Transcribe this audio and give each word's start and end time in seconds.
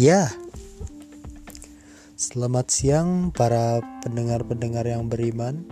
Ya, 0.00 0.32
selamat 2.16 2.72
siang 2.72 3.36
para 3.36 3.84
pendengar-pendengar 4.00 4.88
yang 4.88 5.12
beriman. 5.12 5.68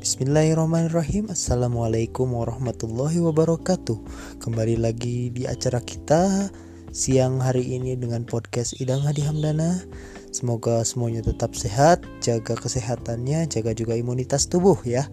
Bismillahirrahmanirrahim. 0.00 1.28
Assalamualaikum 1.28 2.32
warahmatullahi 2.32 3.20
wabarakatuh. 3.20 4.00
Kembali 4.40 4.80
lagi 4.80 5.28
di 5.28 5.44
acara 5.44 5.84
kita 5.84 6.48
Siang 6.96 7.44
hari 7.44 7.76
ini 7.76 7.92
dengan 7.92 8.24
podcast 8.24 8.72
Idang 8.80 9.04
Hadi 9.04 9.28
Hamdana. 9.28 9.84
Semoga 10.32 10.80
semuanya 10.88 11.20
tetap 11.20 11.52
sehat 11.52 12.00
Jaga 12.24 12.56
kesehatannya 12.56 13.52
Jaga 13.52 13.76
juga 13.76 13.92
imunitas 14.00 14.48
tubuh 14.48 14.80
ya. 14.88 15.12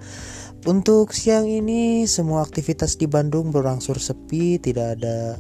Untuk 0.64 1.12
siang 1.12 1.44
ini 1.44 2.08
Semua 2.08 2.40
aktivitas 2.48 2.96
di 2.96 3.12
Bandung 3.12 3.52
berangsur 3.52 4.00
sepi 4.00 4.64
Tidak 4.64 4.88
ada 4.96 5.36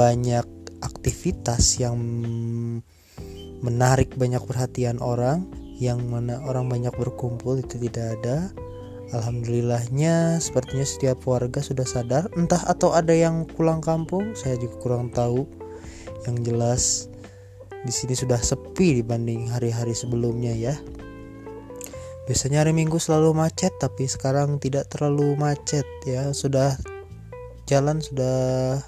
banyak 0.00 0.63
aktivitas 0.84 1.80
yang 1.80 1.96
menarik 3.64 4.12
banyak 4.20 4.44
perhatian 4.44 5.00
orang 5.00 5.48
yang 5.80 5.98
mana 6.06 6.38
orang 6.46 6.70
banyak 6.70 6.94
berkumpul 6.94 7.58
itu 7.58 7.80
tidak 7.88 8.20
ada. 8.20 8.52
Alhamdulillahnya 9.12 10.38
sepertinya 10.42 10.86
setiap 10.86 11.22
warga 11.26 11.60
sudah 11.60 11.86
sadar. 11.86 12.30
Entah 12.38 12.62
atau 12.66 12.94
ada 12.94 13.12
yang 13.14 13.46
pulang 13.46 13.82
kampung 13.82 14.36
saya 14.38 14.58
juga 14.60 14.76
kurang 14.80 15.10
tahu. 15.10 15.46
Yang 16.24 16.36
jelas 16.46 16.82
di 17.84 17.92
sini 17.92 18.14
sudah 18.16 18.40
sepi 18.40 19.02
dibanding 19.02 19.50
hari-hari 19.50 19.92
sebelumnya 19.92 20.54
ya. 20.54 20.74
Biasanya 22.24 22.64
hari 22.64 22.72
minggu 22.72 22.96
selalu 22.96 23.36
macet 23.36 23.76
tapi 23.76 24.08
sekarang 24.08 24.56
tidak 24.56 24.88
terlalu 24.88 25.36
macet 25.36 25.84
ya. 26.08 26.32
Sudah 26.32 26.78
jalan 27.68 28.00
sudah 28.00 28.80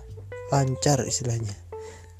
lancar 0.48 1.02
istilahnya 1.04 1.65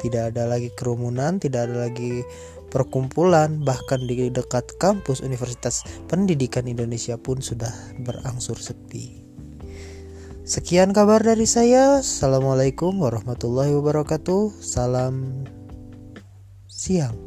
tidak 0.07 0.35
ada 0.35 0.47
lagi 0.47 0.71
kerumunan, 0.79 1.43
tidak 1.43 1.67
ada 1.67 1.91
lagi 1.91 2.23
perkumpulan, 2.71 3.63
bahkan 3.63 4.07
di 4.07 4.31
dekat 4.31 4.79
kampus 4.79 5.23
Universitas 5.23 5.83
Pendidikan 6.07 6.71
Indonesia 6.71 7.19
pun 7.19 7.43
sudah 7.43 7.75
berangsur 8.03 8.59
sepi. 8.59 9.27
Sekian 10.47 10.95
kabar 10.95 11.27
dari 11.27 11.43
saya. 11.43 11.99
Assalamualaikum 11.99 13.03
warahmatullahi 13.03 13.75
wabarakatuh. 13.75 14.63
Salam 14.63 15.43
siang. 16.71 17.26